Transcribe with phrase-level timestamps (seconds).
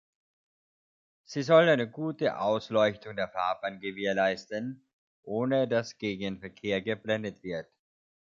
[1.25, 4.83] Sie soll eine gute Ausleuchtung der Fahrbahn gewährleisten,
[5.21, 7.69] ohne dass Gegenverkehr geblendet wird.